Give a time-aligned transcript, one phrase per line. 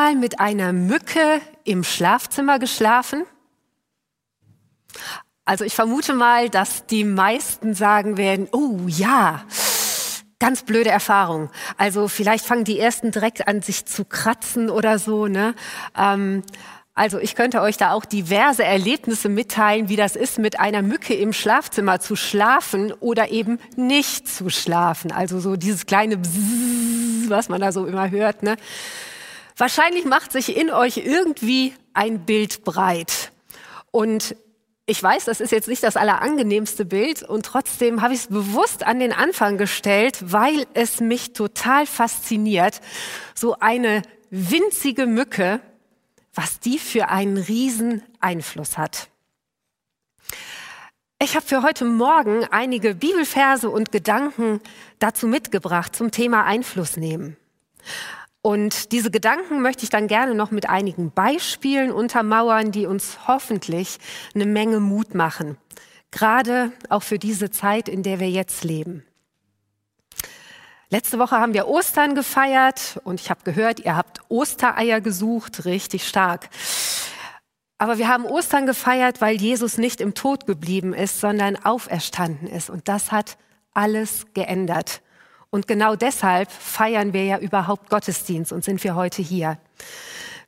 [0.00, 3.26] Mal mit einer Mücke im Schlafzimmer geschlafen?
[5.44, 9.44] Also ich vermute mal, dass die meisten sagen werden, oh ja,
[10.38, 11.50] ganz blöde Erfahrung.
[11.76, 15.26] Also vielleicht fangen die ersten direkt an, sich zu kratzen oder so.
[15.26, 15.54] Ne?
[15.94, 16.44] Ähm,
[16.94, 21.12] also ich könnte euch da auch diverse Erlebnisse mitteilen, wie das ist, mit einer Mücke
[21.12, 25.12] im Schlafzimmer zu schlafen oder eben nicht zu schlafen.
[25.12, 28.42] Also so dieses kleine Bzzz, was man da so immer hört.
[28.42, 28.56] Ne?
[29.60, 33.30] Wahrscheinlich macht sich in euch irgendwie ein Bild breit.
[33.90, 34.34] Und
[34.86, 38.86] ich weiß, das ist jetzt nicht das allerangenehmste Bild und trotzdem habe ich es bewusst
[38.86, 42.80] an den Anfang gestellt, weil es mich total fasziniert.
[43.34, 44.00] So eine
[44.30, 45.60] winzige Mücke,
[46.32, 49.08] was die für einen riesen Einfluss hat.
[51.20, 54.62] Ich habe für heute Morgen einige Bibelverse und Gedanken
[55.00, 57.36] dazu mitgebracht zum Thema Einfluss nehmen.
[58.42, 63.98] Und diese Gedanken möchte ich dann gerne noch mit einigen Beispielen untermauern, die uns hoffentlich
[64.34, 65.58] eine Menge Mut machen.
[66.10, 69.04] Gerade auch für diese Zeit, in der wir jetzt leben.
[70.88, 76.08] Letzte Woche haben wir Ostern gefeiert und ich habe gehört, ihr habt Ostereier gesucht, richtig
[76.08, 76.48] stark.
[77.78, 82.70] Aber wir haben Ostern gefeiert, weil Jesus nicht im Tod geblieben ist, sondern auferstanden ist.
[82.70, 83.36] Und das hat
[83.72, 85.00] alles geändert.
[85.50, 89.58] Und genau deshalb feiern wir ja überhaupt Gottesdienst und sind wir heute hier.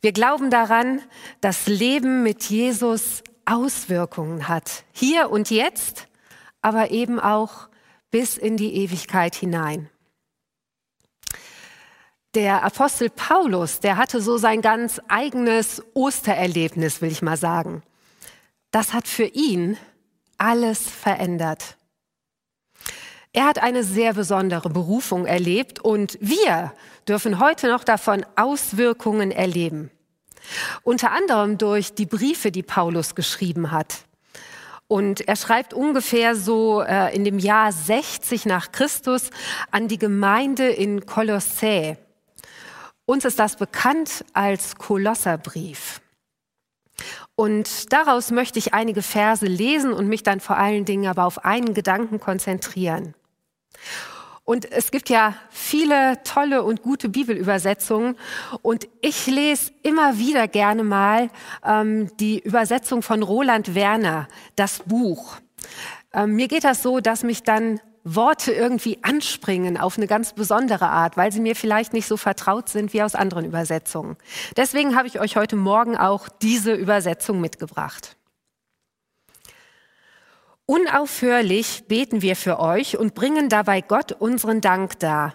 [0.00, 1.00] Wir glauben daran,
[1.41, 4.84] dass Leben mit Jesus Auswirkungen hat.
[4.93, 6.06] Hier und jetzt,
[6.60, 7.69] aber eben auch
[8.10, 9.88] bis in die Ewigkeit hinein.
[12.34, 17.82] Der Apostel Paulus, der hatte so sein ganz eigenes Ostererlebnis, will ich mal sagen.
[18.71, 19.77] Das hat für ihn
[20.38, 21.77] alles verändert.
[23.34, 26.75] Er hat eine sehr besondere Berufung erlebt und wir
[27.09, 29.91] dürfen heute noch davon Auswirkungen erleben.
[30.82, 34.04] Unter anderem durch die Briefe, die Paulus geschrieben hat.
[34.87, 39.31] Und er schreibt ungefähr so äh, in dem Jahr 60 nach Christus
[39.71, 41.97] an die Gemeinde in Kolossä.
[43.06, 46.03] Uns ist das bekannt als Kolosserbrief.
[47.34, 51.47] Und daraus möchte ich einige Verse lesen und mich dann vor allen Dingen aber auf
[51.47, 53.15] einen Gedanken konzentrieren.
[54.44, 58.16] Und es gibt ja viele tolle und gute Bibelübersetzungen.
[58.60, 61.31] Und ich lese immer wieder gerne mal
[61.65, 65.37] ähm, die Übersetzung von Roland Werner, das Buch.
[66.12, 70.89] Ähm, mir geht das so, dass mich dann Worte irgendwie anspringen auf eine ganz besondere
[70.89, 74.16] Art, weil sie mir vielleicht nicht so vertraut sind wie aus anderen Übersetzungen.
[74.56, 78.16] Deswegen habe ich euch heute Morgen auch diese Übersetzung mitgebracht.
[80.67, 85.34] Unaufhörlich beten wir für euch und bringen dabei Gott unseren Dank dar.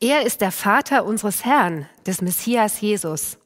[0.00, 3.38] Er ist der Vater unseres Herrn, des Messias Jesus.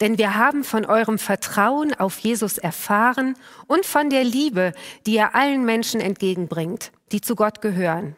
[0.00, 3.34] Denn wir haben von eurem Vertrauen auf Jesus erfahren
[3.66, 4.72] und von der Liebe,
[5.04, 8.16] die er allen Menschen entgegenbringt, die zu Gott gehören.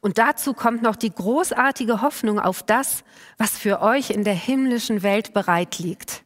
[0.00, 3.02] Und dazu kommt noch die großartige Hoffnung auf das,
[3.38, 6.25] was für euch in der himmlischen Welt bereit liegt.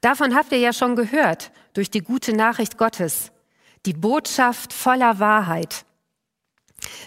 [0.00, 3.32] Davon habt ihr ja schon gehört durch die gute Nachricht Gottes,
[3.84, 5.84] die Botschaft voller Wahrheit.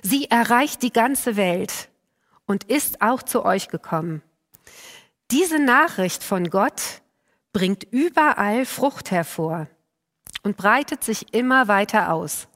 [0.02, 1.90] Sie erreicht die ganze Welt
[2.46, 4.22] und ist auch zu euch gekommen.
[5.32, 7.02] Diese Nachricht von Gott
[7.54, 9.68] bringt überall Frucht hervor
[10.44, 12.48] und breitet sich immer weiter aus.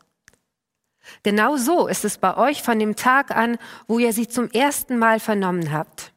[1.24, 4.98] Genau so ist es bei euch von dem Tag an, wo ihr sie zum ersten
[4.98, 6.12] Mal vernommen habt.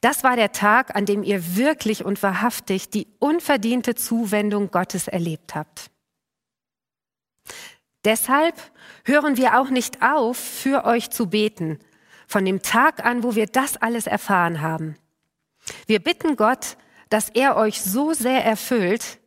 [0.00, 5.54] Das war der Tag, an dem ihr wirklich und wahrhaftig die unverdiente Zuwendung Gottes erlebt
[5.54, 5.90] habt.
[8.04, 8.54] Deshalb
[9.04, 11.80] hören wir auch nicht auf, für euch zu beten,
[12.28, 14.96] von dem Tag an, wo wir das alles erfahren haben.
[15.86, 16.76] Wir bitten Gott,
[17.08, 19.18] dass er euch so sehr erfüllt,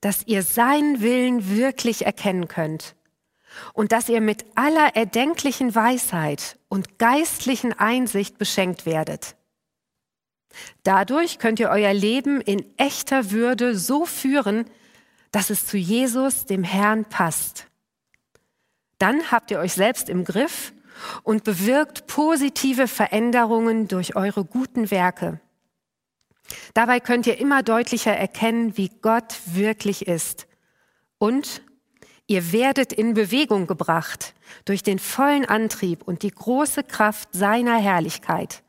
[0.00, 2.94] dass ihr seinen Willen wirklich erkennen könnt
[3.74, 9.36] und dass ihr mit aller erdenklichen Weisheit und geistlichen Einsicht beschenkt werdet
[10.82, 14.64] Dadurch könnt ihr euer Leben in echter Würde so führen,
[15.32, 17.66] dass es zu Jesus, dem Herrn, passt.
[18.98, 20.72] Dann habt ihr euch selbst im Griff
[21.22, 25.40] und bewirkt positive Veränderungen durch eure guten Werke.
[26.74, 30.46] Dabei könnt ihr immer deutlicher erkennen, wie Gott wirklich ist.
[31.18, 31.62] Und
[32.26, 34.34] ihr werdet in Bewegung gebracht
[34.64, 38.62] durch den vollen Antrieb und die große Kraft seiner Herrlichkeit.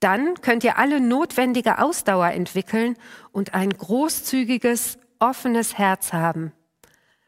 [0.00, 2.96] Dann könnt ihr alle notwendige Ausdauer entwickeln
[3.32, 6.52] und ein großzügiges, offenes Herz haben.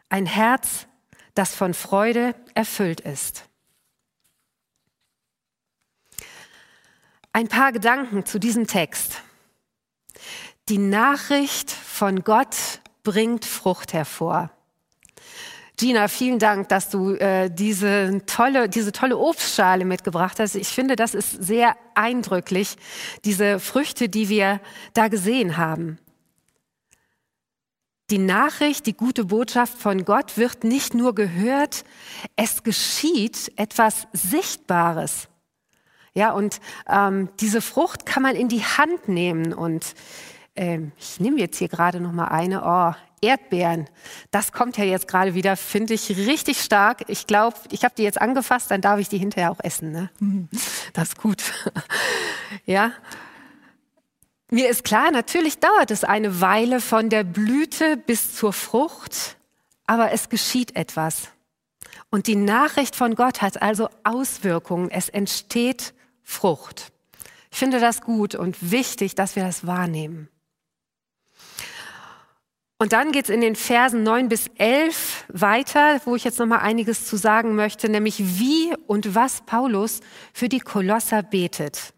[0.08, 0.86] Ein Herz,
[1.34, 3.44] das von Freude erfüllt ist.
[7.32, 9.22] Ein paar Gedanken zu diesem Text.
[10.68, 14.50] Die Nachricht von Gott bringt Frucht hervor.
[15.78, 20.56] Gina, vielen Dank, dass du äh, diese, tolle, diese tolle Obstschale mitgebracht hast.
[20.56, 22.75] Ich finde, das ist sehr eindrücklich,
[23.25, 24.60] diese Früchte, die wir
[24.92, 26.00] da gesehen haben.
[28.10, 31.84] Die Nachricht, die gute Botschaft von Gott wird nicht nur gehört,
[32.34, 35.28] es geschieht etwas Sichtbares.
[36.12, 36.58] Ja, und
[36.88, 39.94] ähm, diese Frucht kann man in die Hand nehmen und
[40.56, 42.64] ähm, ich nehme jetzt hier gerade noch mal eine.
[42.64, 43.88] Oh, Erdbeeren.
[44.30, 47.04] Das kommt ja jetzt gerade wieder, finde ich richtig stark.
[47.08, 49.92] Ich glaube, ich habe die jetzt angefasst, dann darf ich die hinterher auch essen.
[49.92, 50.10] Ne?
[50.92, 51.42] Das ist gut.
[52.66, 52.92] ja.
[54.50, 59.36] Mir ist klar, natürlich dauert es eine Weile von der Blüte bis zur Frucht,
[59.86, 61.28] aber es geschieht etwas.
[62.10, 64.90] Und die Nachricht von Gott hat also Auswirkungen.
[64.90, 65.92] Es entsteht
[66.22, 66.92] Frucht.
[67.50, 70.28] Ich finde das gut und wichtig, dass wir das wahrnehmen.
[72.80, 76.58] Und dann geht's in den Versen 9 bis 11 weiter, wo ich jetzt noch mal
[76.58, 80.00] einiges zu sagen möchte, nämlich wie und was Paulus
[80.32, 81.92] für die Kolosser betet.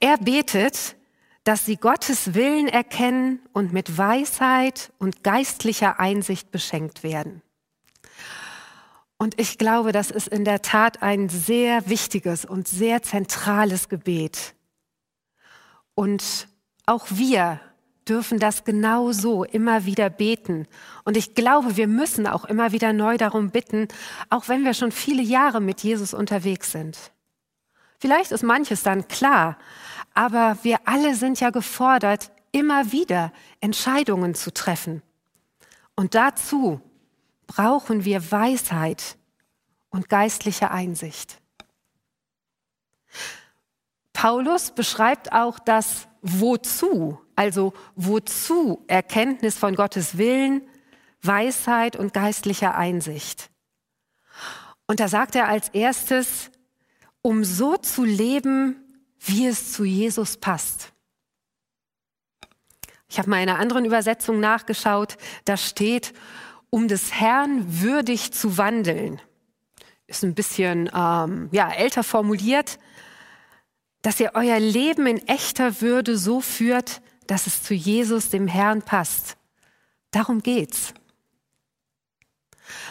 [0.00, 0.96] Er betet,
[1.44, 7.42] dass sie Gottes Willen erkennen und mit Weisheit und geistlicher Einsicht beschenkt werden.
[9.18, 14.54] Und ich glaube, das ist in der Tat ein sehr wichtiges und sehr zentrales Gebet.
[15.94, 16.48] Und
[16.86, 17.60] auch wir
[18.08, 20.66] dürfen das genau so immer wieder beten.
[21.04, 23.88] Und ich glaube, wir müssen auch immer wieder neu darum bitten,
[24.30, 26.98] auch wenn wir schon viele Jahre mit Jesus unterwegs sind.
[27.98, 29.56] Vielleicht ist manches dann klar,
[30.14, 35.02] aber wir alle sind ja gefordert, immer wieder Entscheidungen zu treffen.
[35.94, 36.80] Und dazu
[37.46, 39.16] brauchen wir Weisheit
[39.90, 41.38] und geistliche Einsicht.
[44.12, 50.62] Paulus beschreibt auch das Wozu also wozu Erkenntnis von Gottes Willen,
[51.22, 53.50] Weisheit und geistlicher Einsicht?
[54.86, 56.50] Und da sagt er als erstes,
[57.22, 58.76] um so zu leben,
[59.18, 60.92] wie es zu Jesus passt.
[63.08, 66.12] Ich habe mal in einer anderen Übersetzung nachgeschaut, da steht,
[66.70, 69.20] um des Herrn würdig zu wandeln.
[70.06, 72.78] Ist ein bisschen ähm, ja, älter formuliert,
[74.00, 77.02] dass ihr euer Leben in echter Würde so führt,
[77.32, 79.38] dass es zu Jesus, dem Herrn, passt.
[80.10, 80.92] Darum geht's.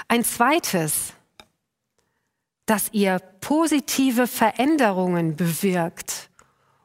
[0.07, 1.13] Ein zweites,
[2.65, 6.31] dass ihr positive Veränderungen bewirkt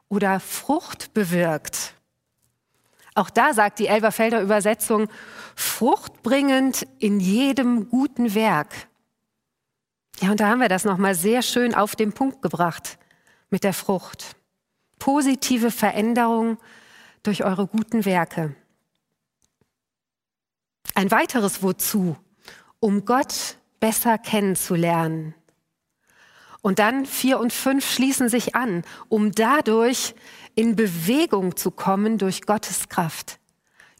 [0.07, 1.95] oder Frucht bewirkt.
[3.15, 5.09] Auch da sagt die Elberfelder Übersetzung,
[5.55, 8.87] fruchtbringend in jedem guten Werk.
[10.19, 12.99] Ja, und da haben wir das nochmal sehr schön auf den Punkt gebracht
[13.49, 14.35] mit der Frucht.
[14.99, 16.59] Positive Veränderung
[17.27, 18.55] durch eure guten Werke.
[20.95, 22.15] Ein weiteres Wozu,
[22.79, 25.35] um Gott besser kennenzulernen.
[26.61, 30.15] Und dann vier und fünf schließen sich an, um dadurch
[30.55, 33.39] in Bewegung zu kommen durch Gottes Kraft.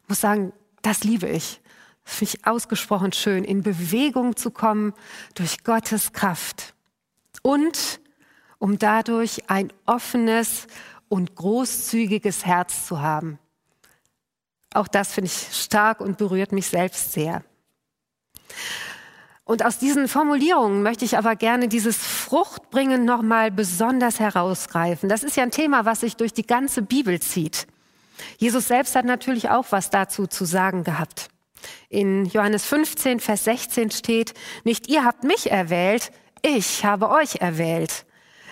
[0.04, 1.60] Ich muss sagen, das liebe ich.
[2.06, 4.94] Das finde ich ausgesprochen schön, in Bewegung zu kommen
[5.36, 6.74] durch Gottes Kraft.
[7.42, 8.00] Und
[8.58, 10.68] um dadurch ein offenes
[11.10, 13.40] und großzügiges Herz zu haben.
[14.74, 17.44] Auch das finde ich stark und berührt mich selbst sehr.
[19.44, 25.08] Und aus diesen Formulierungen möchte ich aber gerne dieses Fruchtbringen nochmal besonders herausgreifen.
[25.08, 27.66] Das ist ja ein Thema, was sich durch die ganze Bibel zieht.
[28.38, 31.30] Jesus selbst hat natürlich auch was dazu zu sagen gehabt.
[31.88, 34.34] In Johannes 15, Vers 16 steht,
[34.66, 36.12] nicht ihr habt mich erwählt,
[36.42, 38.06] ich habe euch erwählt.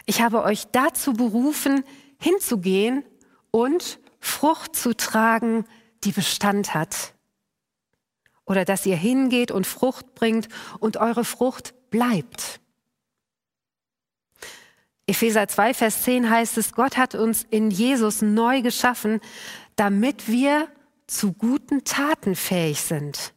[0.05, 1.83] Ich habe euch dazu berufen,
[2.25, 3.05] hinzugehen
[3.51, 5.65] und Frucht zu tragen,
[6.03, 7.13] die Bestand hat.
[8.45, 12.59] Oder dass ihr hingeht und Frucht bringt und eure Frucht bleibt.
[15.05, 19.21] Epheser 2, Vers 10 heißt es, Gott hat uns in Jesus neu geschaffen,
[19.75, 20.67] damit wir
[21.05, 23.35] zu guten Taten fähig sind.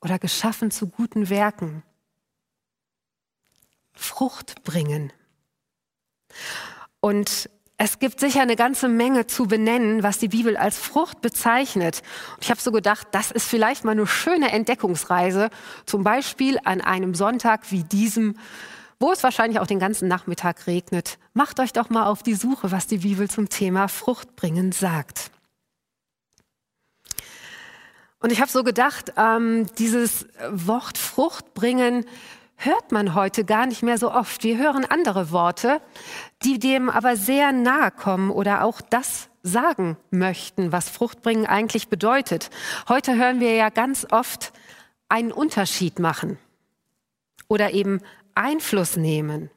[0.00, 1.82] Oder geschaffen zu guten Werken.
[3.92, 5.12] Frucht bringen.
[7.04, 12.00] Und es gibt sicher eine ganze Menge zu benennen, was die Bibel als Frucht bezeichnet.
[12.36, 15.50] Und ich habe so gedacht, das ist vielleicht mal eine schöne Entdeckungsreise,
[15.84, 18.38] zum Beispiel an einem Sonntag wie diesem,
[18.98, 21.18] wo es wahrscheinlich auch den ganzen Nachmittag regnet.
[21.34, 25.30] Macht euch doch mal auf die Suche, was die Bibel zum Thema Frucht bringen sagt.
[28.18, 32.06] Und ich habe so gedacht, ähm, dieses Wort Frucht bringen
[32.64, 34.42] hört man heute gar nicht mehr so oft.
[34.44, 35.80] Wir hören andere Worte,
[36.42, 42.50] die dem aber sehr nahe kommen oder auch das sagen möchten, was Fruchtbringen eigentlich bedeutet.
[42.88, 44.52] Heute hören wir ja ganz oft
[45.08, 46.38] einen Unterschied machen
[47.48, 48.00] oder eben
[48.34, 49.50] Einfluss nehmen.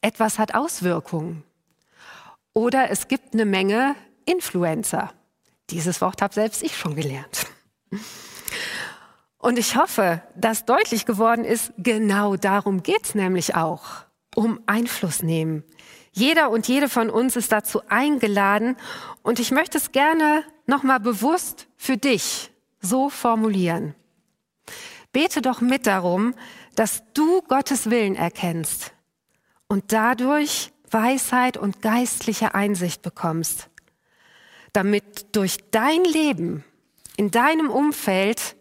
[0.00, 1.44] Etwas hat Auswirkungen.
[2.54, 3.94] Oder es gibt eine Menge
[4.24, 5.12] Influencer.
[5.70, 7.46] Dieses Wort habe selbst ich schon gelernt.
[9.42, 14.04] Und ich hoffe, dass deutlich geworden ist, genau darum geht's nämlich auch,
[14.36, 15.64] um Einfluss nehmen.
[16.12, 18.76] Jeder und jede von uns ist dazu eingeladen
[19.22, 23.96] und ich möchte es gerne nochmal bewusst für dich so formulieren.
[25.12, 26.34] Bete doch mit darum,
[26.76, 28.92] dass du Gottes Willen erkennst
[29.66, 33.70] und dadurch Weisheit und geistliche Einsicht bekommst,
[34.72, 36.62] damit durch dein Leben
[37.16, 38.54] in deinem Umfeld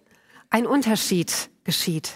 [0.51, 2.13] ein Unterschied geschieht.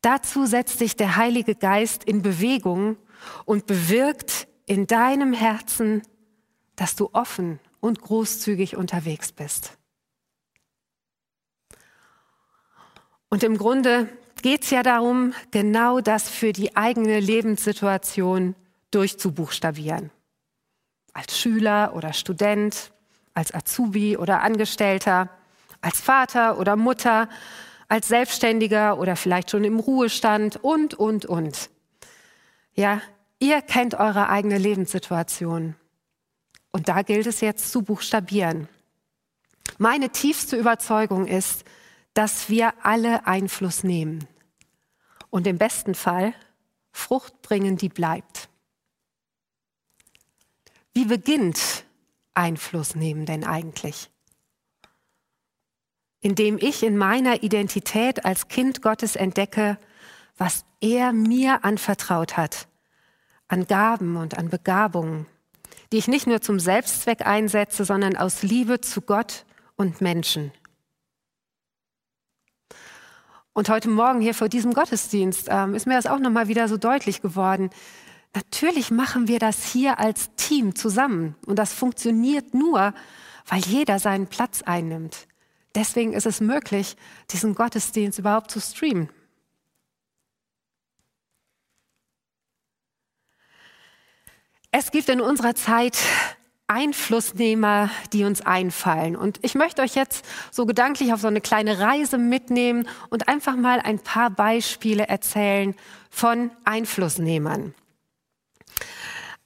[0.00, 2.96] Dazu setzt sich der Heilige Geist in Bewegung
[3.44, 6.02] und bewirkt in deinem Herzen,
[6.76, 9.76] dass du offen und großzügig unterwegs bist.
[13.28, 14.08] Und im Grunde
[14.40, 18.54] geht es ja darum, genau das für die eigene Lebenssituation
[18.92, 20.10] durchzubuchstabieren.
[21.12, 22.92] Als Schüler oder Student,
[23.34, 25.28] als Azubi oder Angestellter,
[25.80, 27.28] als Vater oder Mutter,
[27.88, 31.70] als Selbstständiger oder vielleicht schon im Ruhestand und, und, und.
[32.74, 33.00] Ja,
[33.38, 35.74] ihr kennt eure eigene Lebenssituation.
[36.70, 38.68] Und da gilt es jetzt zu buchstabieren.
[39.78, 41.64] Meine tiefste Überzeugung ist,
[42.14, 44.26] dass wir alle Einfluss nehmen
[45.30, 46.34] und im besten Fall
[46.92, 48.48] Frucht bringen, die bleibt.
[50.92, 51.84] Wie beginnt
[52.34, 54.10] Einfluss nehmen denn eigentlich?
[56.20, 59.78] Indem ich in meiner Identität als Kind Gottes entdecke,
[60.36, 62.68] was er mir anvertraut hat,
[63.48, 65.26] an Gaben und an Begabungen,
[65.92, 69.44] die ich nicht nur zum Selbstzweck einsetze, sondern aus Liebe zu Gott
[69.76, 70.52] und Menschen.
[73.52, 76.76] Und heute Morgen hier vor diesem Gottesdienst ähm, ist mir das auch nochmal wieder so
[76.76, 77.70] deutlich geworden.
[78.32, 81.34] Natürlich machen wir das hier als Team zusammen.
[81.44, 82.94] Und das funktioniert nur,
[83.48, 85.26] weil jeder seinen Platz einnimmt.
[85.78, 86.96] Deswegen ist es möglich,
[87.30, 89.08] diesen Gottesdienst überhaupt zu streamen.
[94.72, 95.96] Es gibt in unserer Zeit
[96.66, 99.14] Einflussnehmer, die uns einfallen.
[99.14, 103.54] Und ich möchte euch jetzt so gedanklich auf so eine kleine Reise mitnehmen und einfach
[103.54, 105.76] mal ein paar Beispiele erzählen
[106.10, 107.72] von Einflussnehmern.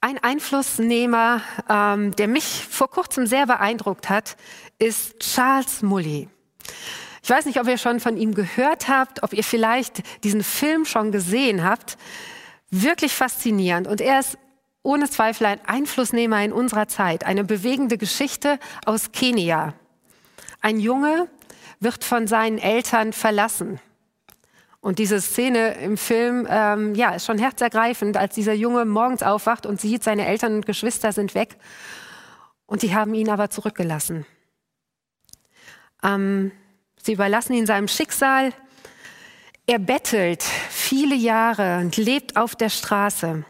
[0.04, 4.36] Ein Einflussnehmer, ähm, der mich vor kurzem sehr beeindruckt hat,
[4.80, 6.28] ist Charles Mully.
[7.22, 10.86] Ich weiß nicht, ob ihr schon von ihm gehört habt, ob ihr vielleicht diesen Film
[10.86, 11.98] schon gesehen habt.
[12.68, 13.86] Wirklich faszinierend.
[13.86, 14.38] Und er ist
[14.82, 17.24] ohne Zweifel ein Einflussnehmer in unserer Zeit.
[17.24, 19.72] Eine bewegende Geschichte aus Kenia.
[20.60, 21.28] Ein Junge
[21.78, 23.78] wird von seinen Eltern verlassen.
[24.82, 29.64] Und diese Szene im Film, ähm, ja, ist schon herzergreifend, als dieser Junge morgens aufwacht
[29.64, 31.56] und sieht, seine Eltern und Geschwister sind weg.
[32.66, 34.26] Und die haben ihn aber zurückgelassen.
[36.02, 36.50] Ähm,
[37.00, 38.52] sie überlassen ihn seinem Schicksal.
[39.68, 43.44] Er bettelt viele Jahre und lebt auf der Straße.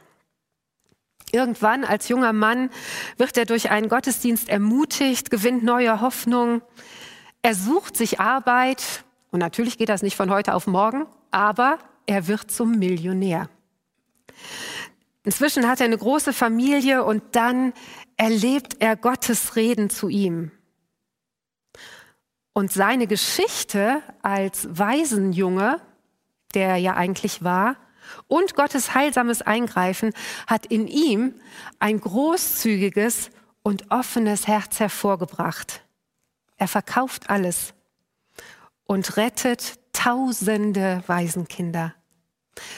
[1.30, 2.68] Irgendwann als junger Mann
[3.16, 6.60] wird er durch einen Gottesdienst ermutigt, gewinnt neue Hoffnung.
[7.40, 12.28] Er sucht sich Arbeit und natürlich geht das nicht von heute auf morgen, aber er
[12.28, 13.48] wird zum Millionär.
[15.24, 17.72] Inzwischen hat er eine große Familie und dann
[18.16, 20.50] erlebt er Gottes Reden zu ihm.
[22.52, 25.80] Und seine Geschichte als Waisenjunge,
[26.54, 27.76] der er ja eigentlich war,
[28.28, 30.12] und Gottes heilsames Eingreifen
[30.46, 31.34] hat in ihm
[31.78, 33.30] ein großzügiges
[33.62, 35.82] und offenes Herz hervorgebracht.
[36.56, 37.74] Er verkauft alles
[38.84, 41.94] und rettet tausende Waisenkinder.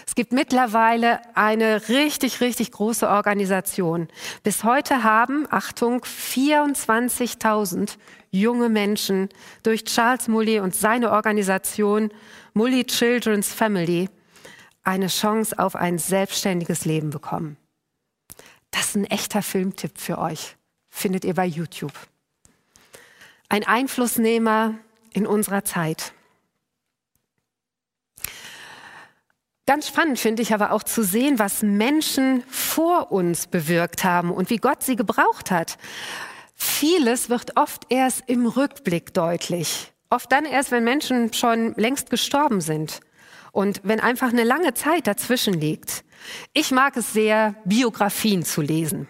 [0.06, 4.08] Es gibt mittlerweile eine richtig, richtig große Organisation.
[4.42, 7.96] Bis heute haben, Achtung, 24.000
[8.30, 9.28] junge Menschen
[9.62, 12.10] durch Charles Mully und seine Organisation
[12.52, 14.08] Mully Children's Family
[14.84, 17.56] eine Chance auf ein selbstständiges Leben bekommen.
[18.70, 20.56] Das ist ein echter Filmtipp für euch.
[20.90, 21.92] Findet ihr bei YouTube.
[23.48, 24.74] Ein Einflussnehmer
[25.14, 26.12] in unserer Zeit.
[29.66, 34.50] Ganz spannend finde ich aber auch zu sehen, was Menschen vor uns bewirkt haben und
[34.50, 35.78] wie Gott sie gebraucht hat.
[36.54, 39.92] Vieles wird oft erst im Rückblick deutlich.
[40.10, 43.00] Oft dann erst, wenn Menschen schon längst gestorben sind
[43.52, 46.04] und wenn einfach eine lange Zeit dazwischen liegt.
[46.52, 49.08] Ich mag es sehr, Biografien zu lesen.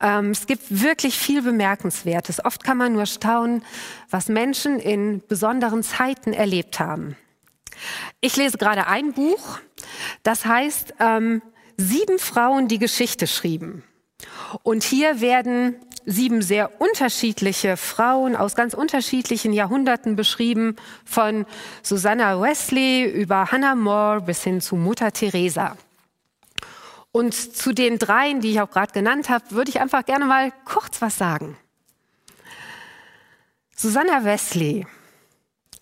[0.00, 2.44] Ähm, es gibt wirklich viel Bemerkenswertes.
[2.44, 3.64] Oft kann man nur staunen,
[4.10, 7.16] was Menschen in besonderen Zeiten erlebt haben.
[8.20, 9.58] Ich lese gerade ein Buch,
[10.22, 11.42] das heißt ähm,
[11.80, 13.82] Sieben Frauen, die Geschichte schrieben.
[14.62, 20.76] Und hier werden sieben sehr unterschiedliche Frauen aus ganz unterschiedlichen Jahrhunderten beschrieben,
[21.06, 21.46] von
[21.82, 25.78] Susanna Wesley über Hannah More bis hin zu Mutter Teresa.
[27.12, 30.52] Und zu den dreien, die ich auch gerade genannt habe, würde ich einfach gerne mal
[30.64, 31.56] kurz was sagen.
[33.74, 34.86] Susanna Wesley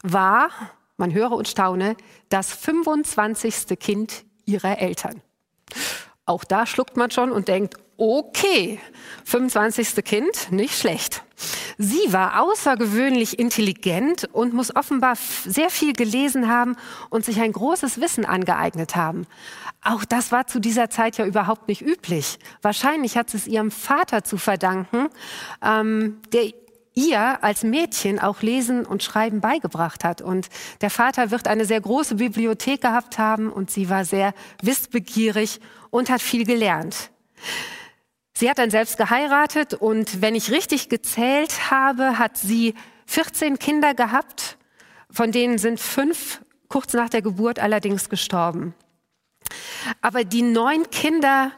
[0.02, 0.50] war
[0.99, 1.97] man höre und staune,
[2.28, 3.78] das 25.
[3.78, 5.23] Kind ihrer Eltern.
[6.26, 8.80] Auch da schluckt man schon und denkt, okay,
[9.25, 10.04] 25.
[10.04, 11.23] Kind, nicht schlecht.
[11.78, 16.76] Sie war außergewöhnlich intelligent und muss offenbar sehr viel gelesen haben
[17.11, 19.26] und sich ein großes Wissen angeeignet haben.
[19.82, 22.38] Auch das war zu dieser Zeit ja überhaupt nicht üblich.
[22.62, 25.08] Wahrscheinlich hat es ihrem Vater zu verdanken,
[25.62, 26.52] ähm, der
[26.94, 30.20] ihr als Mädchen auch Lesen und Schreiben beigebracht hat.
[30.20, 30.49] Und
[30.80, 36.11] der Vater wird eine sehr große Bibliothek gehabt haben und sie war sehr wissbegierig und
[36.11, 37.11] hat viel gelernt.
[38.35, 42.75] Sie hat dann selbst geheiratet und wenn ich richtig gezählt habe, hat sie
[43.06, 44.58] 14 Kinder gehabt,
[45.11, 48.75] von denen sind fünf kurz nach der Geburt allerdings gestorben.
[50.00, 51.52] Aber die neun Kinder,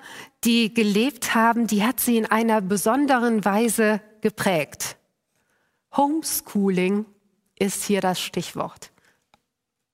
[0.45, 4.97] die gelebt haben, die hat sie in einer besonderen Weise geprägt.
[5.97, 7.05] Homeschooling
[7.59, 8.91] ist hier das Stichwort.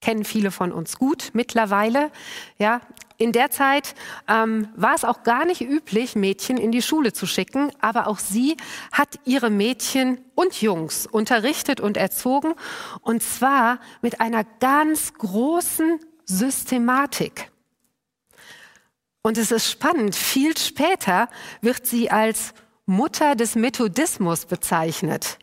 [0.00, 2.10] Kennen viele von uns gut mittlerweile.
[2.58, 2.80] Ja,
[3.18, 3.94] in der Zeit
[4.28, 8.18] ähm, war es auch gar nicht üblich, Mädchen in die Schule zu schicken, aber auch
[8.18, 8.56] sie
[8.92, 12.54] hat ihre Mädchen und Jungs unterrichtet und erzogen,
[13.00, 17.50] und zwar mit einer ganz großen Systematik.
[19.26, 21.28] Und es ist spannend, viel später
[21.60, 25.38] wird sie als Mutter des Methodismus bezeichnet.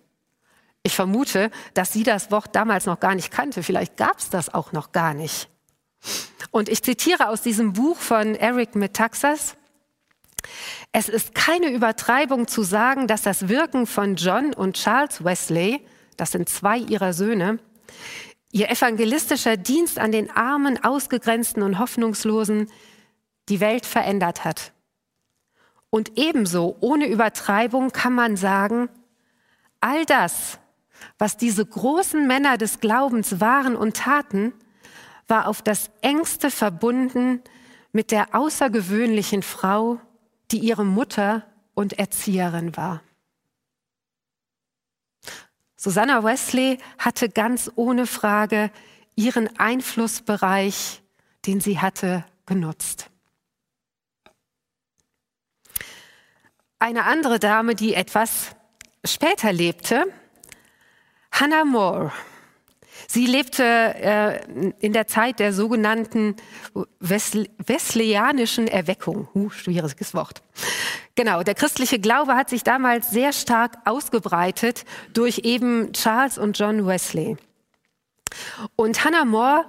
[0.84, 3.62] Ich vermute, dass sie das Wort damals noch gar nicht kannte.
[3.62, 5.50] Vielleicht gab es das auch noch gar nicht.
[6.50, 9.58] Und ich zitiere aus diesem Buch von Eric Metaxas.
[10.94, 16.32] Es ist keine Übertreibung zu sagen, dass das Wirken von John und Charles Wesley, das
[16.32, 17.60] sind zwei ihrer Söhne,
[18.50, 22.70] ihr evangelistischer Dienst an den Armen, Ausgegrenzten und Hoffnungslosen
[23.50, 24.74] die Welt verändert hat.
[25.90, 28.90] Und ebenso, ohne Übertreibung, kann man sagen,
[29.80, 30.60] all das,
[31.18, 34.54] was diese großen Männer des Glaubens waren und taten,
[35.28, 37.42] war auf das engste verbunden
[37.92, 40.00] mit der außergewöhnlichen Frau,
[40.52, 43.02] die ihre Mutter und Erzieherin war.
[45.76, 48.72] Susanna Wesley hatte ganz ohne Frage
[49.16, 51.04] ihren Einflussbereich,
[51.46, 53.10] den sie hatte, genutzt.
[56.84, 58.58] Eine andere Dame, die etwas
[59.06, 60.04] später lebte,
[61.32, 62.12] Hannah More.
[63.08, 66.36] Sie lebte äh, in der Zeit der sogenannten
[67.00, 69.30] Wesleyanischen Erweckung.
[69.34, 70.44] Uh, schwieriges Wort.
[71.16, 76.86] Genau, der christliche Glaube hat sich damals sehr stark ausgebreitet durch eben Charles und John
[76.86, 77.38] Wesley.
[78.76, 79.64] Und Hannah More,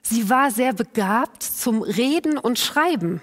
[0.00, 3.20] sie war sehr begabt zum Reden und Schreiben.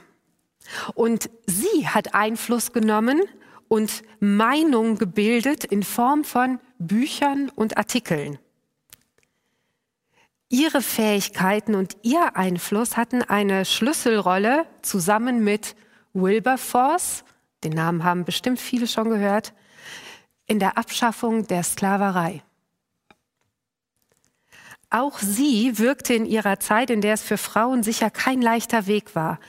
[0.94, 3.22] Und sie hat Einfluss genommen
[3.68, 8.40] und Meinung gebildet in Form von Büchern und Artikeln.
[10.50, 15.76] Ihre Fähigkeiten und ihr Einfluss hatten eine Schlüsselrolle zusammen mit
[16.14, 17.24] Wilberforce,
[17.64, 19.54] den Namen haben bestimmt viele schon gehört,
[20.48, 22.42] in der Abschaffung der Sklaverei.
[24.90, 29.14] Auch sie wirkte in ihrer Zeit, in der es für Frauen sicher kein leichter Weg
[29.14, 29.40] war,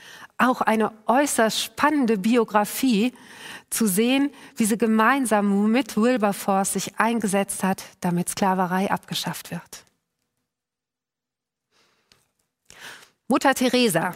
[0.41, 3.13] auch eine äußerst spannende Biografie
[3.69, 9.85] zu sehen, wie sie gemeinsam mit Wilberforce sich eingesetzt hat, damit Sklaverei abgeschafft wird.
[13.27, 14.13] Mutter Teresa.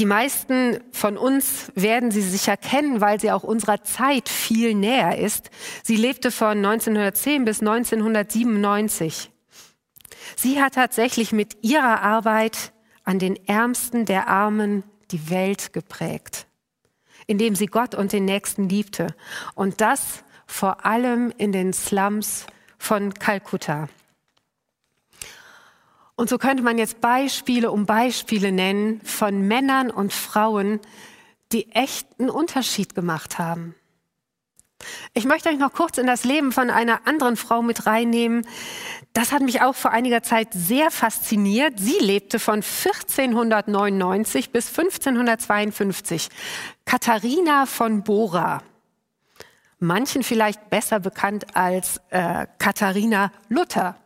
[0.00, 5.18] Die meisten von uns werden sie sicher kennen, weil sie auch unserer Zeit viel näher
[5.18, 5.50] ist.
[5.84, 9.30] Sie lebte von 1910 bis 1997.
[10.34, 12.72] Sie hat tatsächlich mit ihrer Arbeit
[13.04, 16.46] an den Ärmsten der Armen die Welt geprägt,
[17.26, 19.14] indem sie Gott und den Nächsten liebte.
[19.54, 22.46] Und das vor allem in den Slums
[22.78, 23.88] von Kalkutta.
[26.16, 30.80] Und so könnte man jetzt Beispiele um Beispiele nennen von Männern und Frauen,
[31.52, 33.74] die echten Unterschied gemacht haben.
[35.16, 38.46] Ich möchte euch noch kurz in das Leben von einer anderen Frau mit reinnehmen.
[39.12, 41.74] Das hat mich auch vor einiger Zeit sehr fasziniert.
[41.78, 46.28] Sie lebte von 1499 bis 1552.
[46.84, 48.62] Katharina von Bora.
[49.78, 53.96] Manchen vielleicht besser bekannt als äh, Katharina Luther,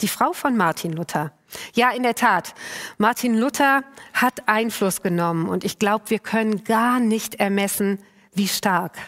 [0.00, 1.32] die Frau von Martin Luther.
[1.74, 2.54] Ja, in der Tat.
[2.98, 7.98] Martin Luther hat Einfluss genommen und ich glaube, wir können gar nicht ermessen,
[8.34, 8.98] wie stark.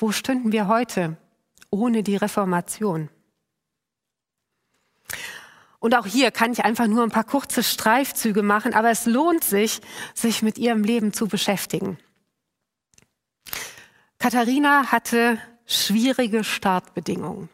[0.00, 1.18] Wo stünden wir heute
[1.68, 3.10] ohne die Reformation?
[5.78, 9.44] Und auch hier kann ich einfach nur ein paar kurze Streifzüge machen, aber es lohnt
[9.44, 9.82] sich,
[10.14, 11.98] sich mit ihrem Leben zu beschäftigen.
[14.18, 17.50] Katharina hatte schwierige Startbedingungen.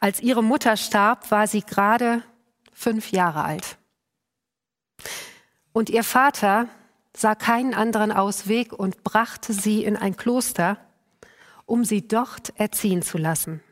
[0.00, 2.24] Als ihre Mutter starb, war sie gerade
[2.72, 3.78] fünf Jahre alt.
[5.72, 6.68] Und ihr Vater
[7.16, 10.78] sah keinen anderen Ausweg und brachte sie in ein Kloster,
[11.66, 13.62] um sie dort erziehen zu lassen.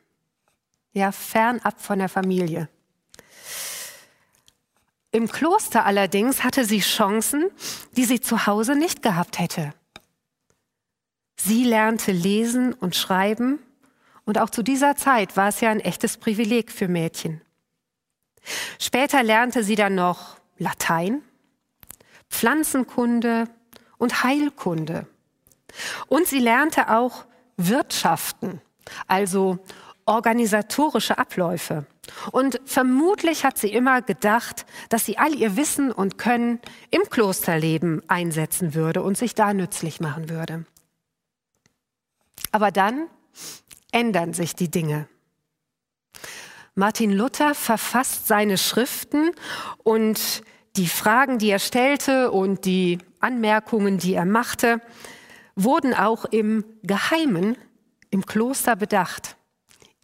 [0.93, 2.69] Ja, fernab von der Familie.
[5.13, 7.51] Im Kloster allerdings hatte sie Chancen,
[7.97, 9.73] die sie zu Hause nicht gehabt hätte.
[11.37, 13.59] Sie lernte lesen und schreiben
[14.25, 17.41] und auch zu dieser Zeit war es ja ein echtes Privileg für Mädchen.
[18.79, 21.23] Später lernte sie dann noch Latein,
[22.31, 23.49] Pflanzenkunde
[23.99, 25.07] und Heilkunde.
[26.07, 28.61] Und sie lernte auch Wirtschaften,
[29.07, 29.59] also
[30.07, 31.87] organisatorische Abläufe.
[32.33, 38.03] Und vermutlich hat sie immer gedacht, dass sie all ihr Wissen und Können im Klosterleben
[38.09, 40.65] einsetzen würde und sich da nützlich machen würde.
[42.51, 43.07] Aber dann
[43.93, 45.09] ändern sich die Dinge.
[46.75, 49.33] Martin Luther verfasst seine Schriften
[49.85, 50.43] und
[50.77, 54.81] die Fragen, die er stellte und die Anmerkungen, die er machte,
[55.57, 57.57] wurden auch im Geheimen
[58.11, 59.37] im Kloster bedacht.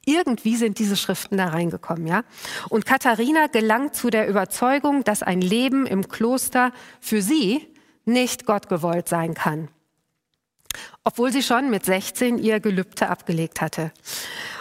[0.04, 2.22] Irgendwie sind diese Schriften da reingekommen, ja.
[2.68, 7.66] Und Katharina gelangt zu der Überzeugung, dass ein Leben im Kloster für sie
[8.04, 9.68] nicht Gott gewollt sein kann
[11.06, 13.92] obwohl sie schon mit 16 ihr Gelübde abgelegt hatte.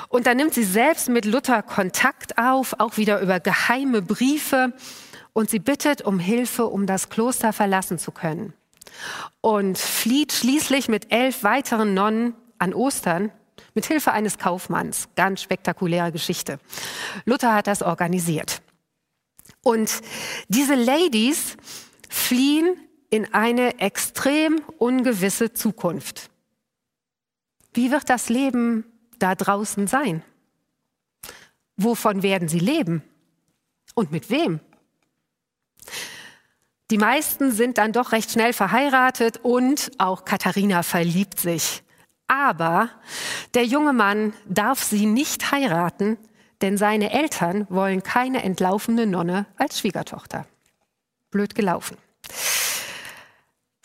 [0.10, 4.72] Und dann nimmt sie selbst mit Luther Kontakt auf, auch wieder über geheime Briefe,
[5.36, 8.54] und sie bittet um Hilfe, um das Kloster verlassen zu können.
[9.42, 13.32] Und flieht schließlich mit elf weiteren Nonnen an Ostern
[13.74, 15.10] mit Hilfe eines Kaufmanns.
[15.18, 16.58] Ganz spektakuläre Geschichte.
[17.26, 18.62] Luther hat das organisiert.
[19.62, 19.92] Und
[20.48, 21.58] diese Ladies
[22.08, 22.78] fliehen
[23.10, 26.30] in eine extrem ungewisse Zukunft.
[27.74, 28.86] Wie wird das Leben
[29.20, 30.24] da draußen sein?
[31.76, 33.04] Wovon werden sie leben?
[33.96, 34.62] Und mit wem?
[36.92, 41.84] Die meisten sind dann doch recht schnell verheiratet und auch Katharina verliebt sich.
[42.28, 42.90] Aber
[43.54, 46.18] der junge Mann darf sie nicht heiraten,
[46.62, 50.46] denn seine Eltern wollen keine entlaufene Nonne als Schwiegertochter.
[51.32, 51.98] Blöd gelaufen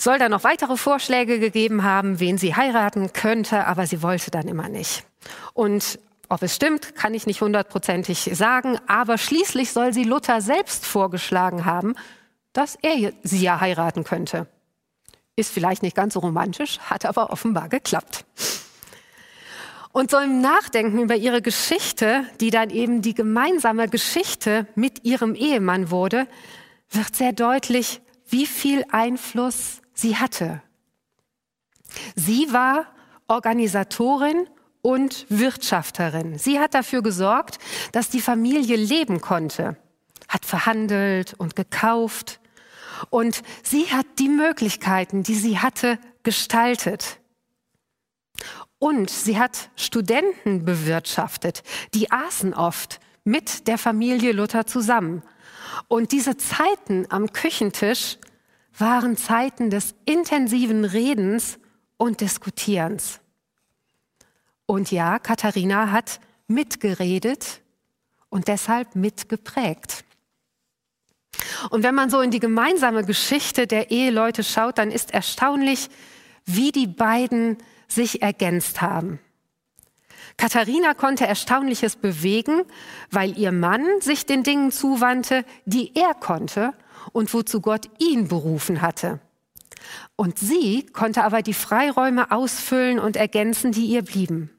[0.02, 4.48] soll da noch weitere Vorschläge gegeben haben, wen sie heiraten könnte, aber sie wollte dann
[4.48, 5.04] immer nicht.
[5.52, 10.86] Und ob es stimmt, kann ich nicht hundertprozentig sagen, aber schließlich soll sie Luther selbst
[10.86, 11.94] vorgeschlagen haben,
[12.52, 14.46] dass er sie ja heiraten könnte.
[15.36, 18.24] Ist vielleicht nicht ganz so romantisch, hat aber offenbar geklappt.
[19.92, 25.34] Und so im Nachdenken über ihre Geschichte, die dann eben die gemeinsame Geschichte mit ihrem
[25.34, 26.28] Ehemann wurde,
[26.90, 30.62] wird sehr deutlich, wie viel Einfluss sie hatte.
[32.14, 32.86] Sie war
[33.26, 34.46] Organisatorin
[34.82, 36.38] und Wirtschafterin.
[36.38, 37.58] Sie hat dafür gesorgt,
[37.92, 39.76] dass die Familie leben konnte,
[40.28, 42.39] hat verhandelt und gekauft
[43.08, 47.20] und sie hat die Möglichkeiten, die sie hatte, gestaltet.
[48.78, 51.62] Und sie hat Studenten bewirtschaftet,
[51.94, 55.22] die aßen oft mit der Familie Luther zusammen.
[55.88, 58.18] Und diese Zeiten am Küchentisch
[58.76, 61.58] waren Zeiten des intensiven Redens
[61.96, 63.20] und Diskutierens.
[64.66, 67.60] Und ja, Katharina hat mitgeredet
[68.30, 70.04] und deshalb mitgeprägt.
[71.70, 75.88] Und wenn man so in die gemeinsame Geschichte der Eheleute schaut, dann ist erstaunlich,
[76.44, 77.56] wie die beiden
[77.88, 79.20] sich ergänzt haben.
[80.37, 82.62] Katharina konnte Erstaunliches bewegen,
[83.11, 86.72] weil ihr Mann sich den Dingen zuwandte, die er konnte
[87.12, 89.20] und wozu Gott ihn berufen hatte.
[90.16, 94.50] Und sie konnte aber die Freiräume ausfüllen und ergänzen, die ihr blieben.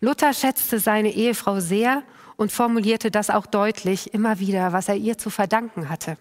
[0.00, 2.02] Luther schätzte seine Ehefrau sehr
[2.36, 6.16] und formulierte das auch deutlich immer wieder, was er ihr zu verdanken hatte.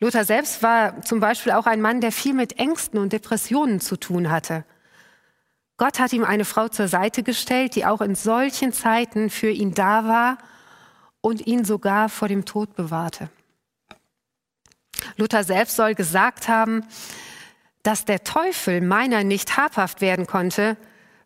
[0.00, 3.96] Luther selbst war zum Beispiel auch ein Mann, der viel mit Ängsten und Depressionen zu
[3.96, 4.64] tun hatte.
[5.76, 9.74] Gott hat ihm eine Frau zur Seite gestellt, die auch in solchen Zeiten für ihn
[9.74, 10.38] da war
[11.20, 13.30] und ihn sogar vor dem Tod bewahrte.
[15.16, 16.84] Luther selbst soll gesagt haben,
[17.82, 20.76] dass der Teufel meiner nicht habhaft werden konnte,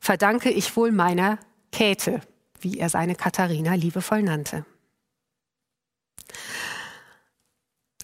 [0.01, 1.39] verdanke ich wohl meiner
[1.73, 2.21] Käthe,
[2.61, 4.65] wie er seine Katharina liebevoll nannte.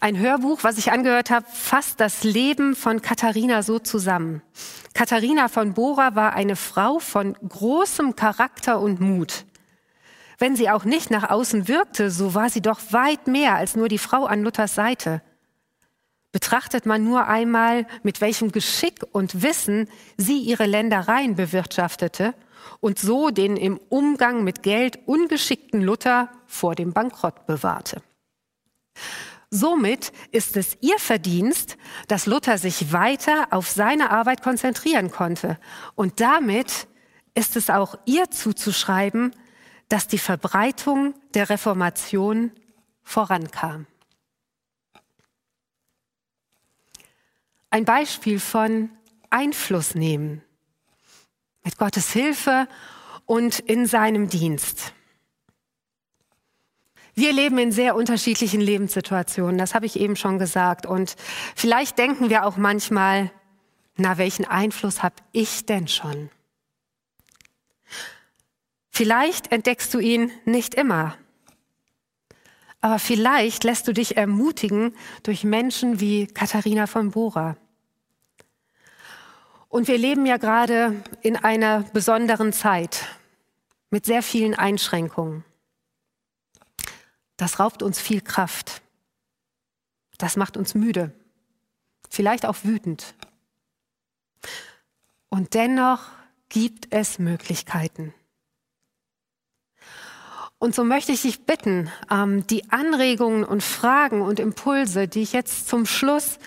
[0.02, 4.42] Ein Hörbuch, was ich angehört habe, fasst das Leben von Katharina so zusammen.
[4.94, 9.44] Katharina von Bora war eine Frau von großem Charakter und Mut.
[10.38, 13.86] Wenn sie auch nicht nach außen wirkte, so war sie doch weit mehr als nur
[13.86, 15.22] die Frau an Luthers Seite.
[16.32, 22.34] Betrachtet man nur einmal, mit welchem Geschick und Wissen sie ihre Ländereien bewirtschaftete
[22.80, 28.02] und so den im Umgang mit Geld ungeschickten Luther vor dem Bankrott bewahrte.
[29.54, 31.76] Somit ist es ihr Verdienst,
[32.08, 35.58] dass Luther sich weiter auf seine Arbeit konzentrieren konnte.
[35.94, 36.88] Und damit
[37.34, 39.36] ist es auch ihr zuzuschreiben,
[39.90, 42.50] dass die Verbreitung der Reformation
[43.02, 43.86] vorankam.
[47.68, 48.88] Ein Beispiel von
[49.28, 50.40] Einfluss nehmen.
[51.62, 52.68] Mit Gottes Hilfe
[53.26, 54.94] und in seinem Dienst.
[57.14, 60.87] Wir leben in sehr unterschiedlichen Lebenssituationen, das habe ich eben schon gesagt.
[60.87, 61.14] Und
[61.55, 63.31] vielleicht denken wir auch manchmal,
[63.96, 66.31] na, welchen Einfluss habe ich denn schon?
[68.88, 71.16] Vielleicht entdeckst du ihn nicht immer.
[72.81, 77.57] Aber vielleicht lässt du dich ermutigen durch Menschen wie Katharina von Bora.
[79.68, 83.07] Und wir leben ja gerade in einer besonderen Zeit
[83.90, 85.44] mit sehr vielen Einschränkungen.
[87.42, 88.83] Das raubt uns viel Kraft.
[90.16, 91.11] Das macht uns müde,
[92.09, 93.14] vielleicht auch wütend.
[95.28, 96.02] Und dennoch
[96.50, 98.14] gibt es Möglichkeiten.
[100.61, 105.33] Und so möchte ich dich bitten, ähm, die Anregungen und Fragen und Impulse, die ich
[105.33, 106.38] jetzt zum Schluss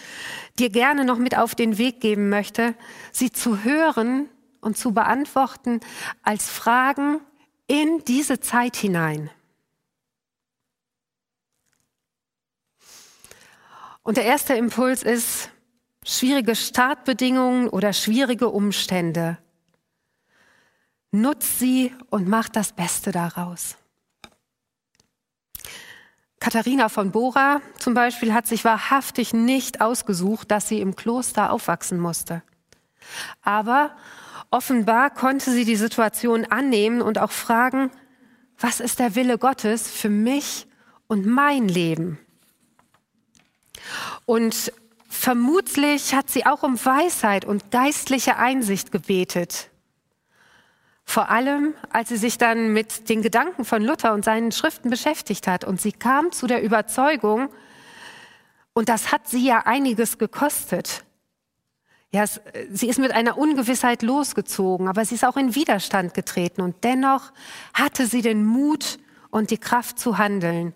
[0.59, 2.73] dir gerne noch mit auf den Weg geben möchte,
[3.11, 4.29] sie zu hören
[4.61, 5.81] und zu beantworten
[6.23, 7.19] als Fragen
[7.67, 9.29] in diese Zeit hinein.
[14.05, 15.49] Und der erste Impuls ist
[16.05, 19.39] schwierige Startbedingungen oder schwierige Umstände.
[21.09, 23.77] Nutz sie und mach das Beste daraus.
[26.39, 31.99] Katharina von Bora zum Beispiel hat sich wahrhaftig nicht ausgesucht, dass sie im Kloster aufwachsen
[31.99, 32.43] musste.
[33.41, 33.95] Aber
[34.51, 37.89] offenbar konnte sie die Situation annehmen und auch fragen,
[38.59, 40.67] was ist der Wille Gottes für mich
[41.07, 42.19] und mein Leben?
[44.25, 44.71] Und
[45.09, 49.69] vermutlich hat sie auch um Weisheit und geistliche Einsicht gebetet.
[51.05, 55.47] Vor allem, als sie sich dann mit den Gedanken von Luther und seinen Schriften beschäftigt
[55.47, 55.63] hat.
[55.63, 57.49] Und sie kam zu der Überzeugung,
[58.73, 61.05] und das hat sie ja einiges gekostet.
[62.11, 62.25] Ja,
[62.71, 66.61] sie ist mit einer Ungewissheit losgezogen, aber sie ist auch in Widerstand getreten.
[66.61, 67.31] Und dennoch
[67.73, 70.73] hatte sie den Mut und die Kraft zu handeln.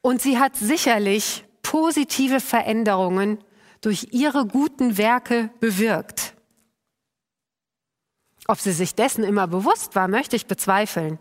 [0.00, 3.38] Und sie hat sicherlich positive Veränderungen
[3.80, 6.34] durch ihre guten Werke bewirkt.
[8.48, 11.18] Ob sie sich dessen immer bewusst war, möchte ich bezweifeln.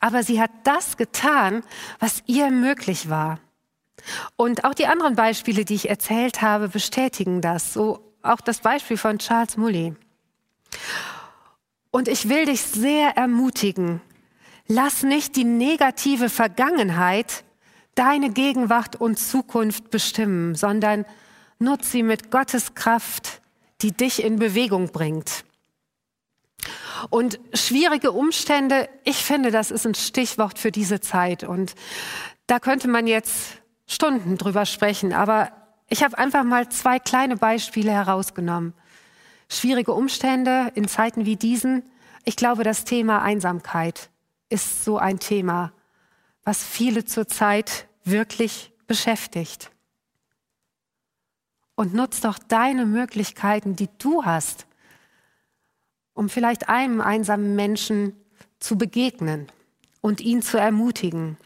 [0.00, 1.62] Aber sie hat das getan,
[1.98, 3.40] was ihr möglich war.
[4.36, 7.72] Und auch die anderen Beispiele, die ich erzählt habe, bestätigen das.
[7.72, 9.94] So auch das Beispiel von Charles Mully.
[11.90, 14.00] Und ich will dich sehr ermutigen,
[14.66, 17.44] lass nicht die negative Vergangenheit
[17.98, 21.04] deine Gegenwart und Zukunft bestimmen, sondern
[21.58, 23.40] nutze sie mit Gottes Kraft,
[23.82, 25.44] die dich in Bewegung bringt.
[27.10, 31.44] Und schwierige Umstände, ich finde, das ist ein Stichwort für diese Zeit.
[31.44, 31.74] Und
[32.46, 35.12] da könnte man jetzt Stunden drüber sprechen.
[35.12, 35.50] Aber
[35.88, 38.74] ich habe einfach mal zwei kleine Beispiele herausgenommen.
[39.48, 41.82] Schwierige Umstände in Zeiten wie diesen.
[42.24, 44.10] Ich glaube, das Thema Einsamkeit
[44.50, 45.72] ist so ein Thema,
[46.48, 49.70] was viele zurzeit wirklich beschäftigt.
[51.74, 54.66] Und nutz doch deine Möglichkeiten, die du hast,
[56.14, 58.16] um vielleicht einem einsamen Menschen
[58.60, 59.48] zu begegnen
[60.00, 61.36] und ihn zu ermutigen.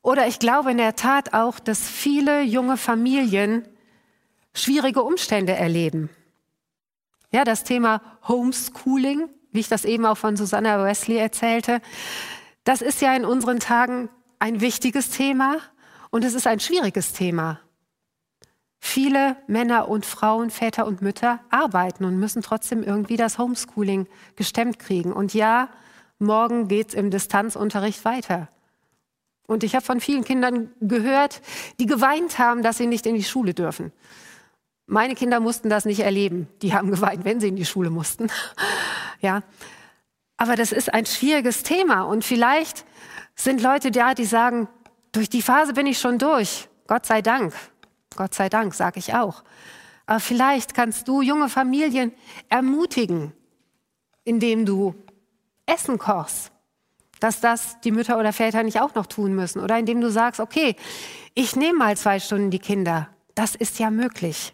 [0.00, 3.68] Oder ich glaube in der Tat auch, dass viele junge Familien
[4.54, 6.08] schwierige Umstände erleben.
[7.30, 11.82] Ja, das Thema Homeschooling, wie ich das eben auch von Susanna Wesley erzählte,
[12.64, 15.56] das ist ja in unseren Tagen ein wichtiges Thema
[16.10, 17.60] und es ist ein schwieriges Thema.
[18.78, 24.80] Viele Männer und Frauen, Väter und Mütter arbeiten und müssen trotzdem irgendwie das Homeschooling gestemmt
[24.80, 25.12] kriegen.
[25.12, 25.68] Und ja,
[26.18, 28.48] morgen geht es im Distanzunterricht weiter.
[29.46, 31.42] Und ich habe von vielen Kindern gehört,
[31.78, 33.92] die geweint haben, dass sie nicht in die Schule dürfen.
[34.86, 36.48] Meine Kinder mussten das nicht erleben.
[36.60, 38.30] Die haben geweint, wenn sie in die Schule mussten.
[39.20, 39.42] ja.
[40.42, 42.02] Aber das ist ein schwieriges Thema.
[42.02, 42.84] Und vielleicht
[43.36, 44.66] sind Leute da, die sagen,
[45.12, 46.68] durch die Phase bin ich schon durch.
[46.88, 47.54] Gott sei Dank.
[48.16, 49.44] Gott sei Dank, sage ich auch.
[50.04, 52.10] Aber vielleicht kannst du junge Familien
[52.48, 53.32] ermutigen,
[54.24, 54.96] indem du
[55.64, 56.50] Essen kochst,
[57.20, 59.60] dass das die Mütter oder Väter nicht auch noch tun müssen.
[59.60, 60.74] Oder indem du sagst, okay,
[61.34, 63.08] ich nehme mal zwei Stunden die Kinder.
[63.36, 64.52] Das ist ja möglich.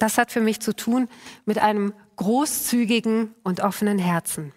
[0.00, 1.08] Das hat für mich zu tun
[1.44, 4.52] mit einem großzügigen und offenen Herzen.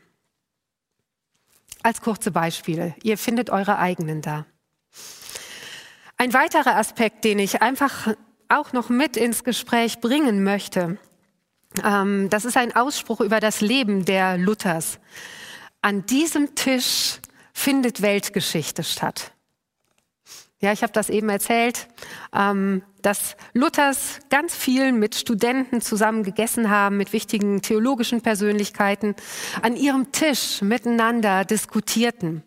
[1.84, 2.96] Als kurze Beispiele.
[3.04, 4.46] Ihr findet eure eigenen da.
[6.18, 8.16] Ein weiterer Aspekt, den ich einfach
[8.48, 10.98] auch noch mit ins Gespräch bringen möchte,
[11.84, 15.00] ähm, das ist ein Ausspruch über das Leben der Luthers.
[15.82, 17.20] An diesem Tisch
[17.54, 19.33] findet Weltgeschichte statt.
[20.64, 21.90] Ja, ich habe das eben erzählt,
[22.34, 29.14] ähm, dass Luthers ganz viel mit Studenten zusammen gegessen haben, mit wichtigen theologischen Persönlichkeiten,
[29.62, 32.44] an ihrem Tisch miteinander diskutierten.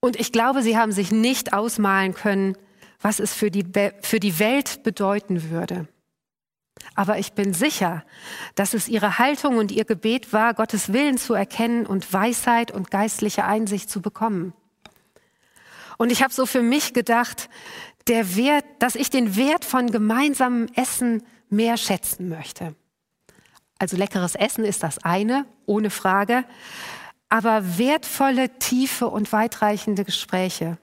[0.00, 2.58] Und ich glaube, sie haben sich nicht ausmalen können,
[3.00, 3.64] was es für die,
[4.02, 5.88] für die Welt bedeuten würde.
[6.94, 8.04] Aber ich bin sicher,
[8.54, 12.90] dass es ihre Haltung und ihr Gebet war, Gottes Willen zu erkennen und Weisheit und
[12.90, 14.52] geistliche Einsicht zu bekommen.
[15.98, 17.48] Und ich habe so für mich gedacht,
[18.08, 22.74] der Wert, dass ich den Wert von gemeinsamem Essen mehr schätzen möchte.
[23.78, 26.44] Also leckeres Essen ist das eine, ohne Frage,
[27.28, 30.78] aber wertvolle, tiefe und weitreichende Gespräche.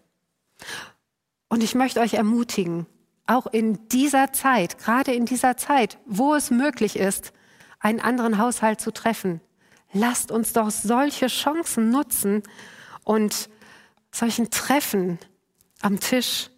[1.48, 2.86] Und ich möchte euch ermutigen,
[3.28, 7.34] auch in dieser Zeit, gerade in dieser Zeit, wo es möglich ist,
[7.80, 9.42] einen anderen Haushalt zu treffen,
[9.94, 12.44] lasst uns doch solche Chancen nutzen
[13.04, 13.50] und
[14.12, 15.20] solchen Treffen
[15.82, 16.50] am Tisch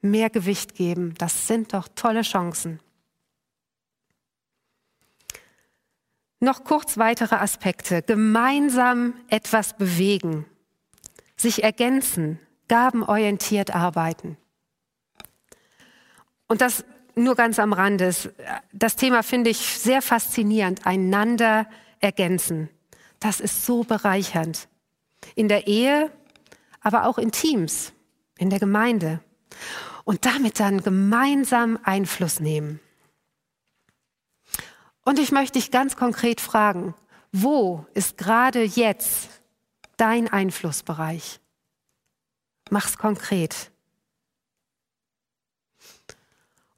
[0.00, 1.14] mehr Gewicht geben.
[1.18, 2.80] Das sind doch tolle Chancen.
[6.40, 8.02] Noch kurz weitere Aspekte.
[8.02, 10.46] Gemeinsam etwas bewegen,
[11.36, 14.38] sich ergänzen, gabenorientiert arbeiten.
[16.46, 16.84] Und das
[17.14, 18.14] nur ganz am Rande.
[18.72, 20.86] Das Thema finde ich sehr faszinierend.
[20.86, 21.66] Einander
[22.00, 22.70] ergänzen.
[23.18, 24.68] Das ist so bereichernd.
[25.34, 26.10] In der Ehe,
[26.80, 27.92] aber auch in Teams,
[28.38, 29.20] in der Gemeinde.
[30.04, 32.80] Und damit dann gemeinsam Einfluss nehmen.
[35.04, 36.94] Und ich möchte dich ganz konkret fragen,
[37.32, 39.28] wo ist gerade jetzt
[39.96, 41.40] dein Einflussbereich?
[42.70, 43.70] Mach's konkret.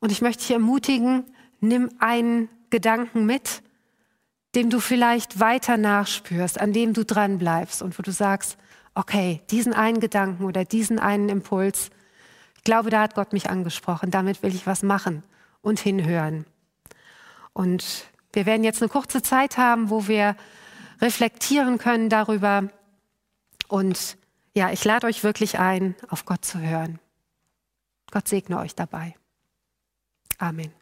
[0.01, 1.25] Und ich möchte dich ermutigen,
[1.61, 3.63] nimm einen Gedanken mit,
[4.55, 8.59] dem du vielleicht weiter nachspürst, an dem du dran bleibst und wo du sagst,
[8.95, 11.91] okay, diesen einen Gedanken oder diesen einen Impuls,
[12.57, 15.23] ich glaube, da hat Gott mich angesprochen, damit will ich was machen
[15.63, 16.47] und hinhören.
[17.53, 20.37] Und wir werden jetzt eine kurze Zeit haben, wo wir
[21.01, 22.69] reflektieren können darüber.
[23.69, 24.17] Und
[24.55, 26.99] ja, ich lade euch wirklich ein, auf Gott zu hören.
[28.11, 29.15] Gott segne euch dabei.
[30.39, 30.82] Amen.